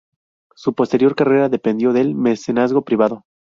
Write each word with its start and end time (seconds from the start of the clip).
Su 0.55 0.73
posterior 0.73 1.13
carrera 1.13 1.47
dependió 1.47 1.93
del 1.93 2.15
mecenazgo 2.15 2.81
privado. 2.83 3.21